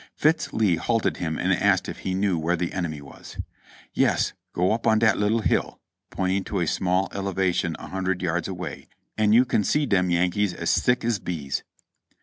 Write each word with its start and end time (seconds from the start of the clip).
Fitz 0.15 0.51
Lee 0.51 0.77
halted 0.77 1.17
him 1.17 1.37
and 1.37 1.53
asked 1.53 1.87
if 1.87 1.99
he 1.99 2.15
knew 2.15 2.35
where 2.39 2.55
the 2.55 2.73
enemy 2.73 3.01
was. 3.03 3.37
"Yes, 3.93 4.33
go 4.51 4.71
up 4.71 4.87
on 4.87 4.97
dat 4.97 5.19
little 5.19 5.41
hill," 5.41 5.79
pointing 6.09 6.43
to 6.45 6.59
a 6.59 6.65
small 6.65 7.07
elevation 7.13 7.75
a 7.77 7.85
hundred 7.89 8.19
yards 8.23 8.47
away, 8.47 8.87
"and 9.15 9.35
you 9.35 9.45
can 9.45 9.63
see 9.63 9.85
dem 9.85 10.09
Yankees 10.09 10.55
as 10.55 10.75
thick 10.75 11.05
as 11.05 11.19
bees." 11.19 11.61